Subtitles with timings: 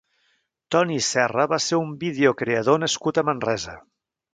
[0.75, 3.83] Toni Serra va ser un videocreador nascut a Manresa.